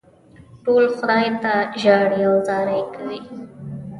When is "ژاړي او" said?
1.81-2.35